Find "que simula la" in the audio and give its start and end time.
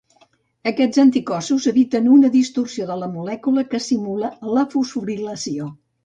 3.73-4.63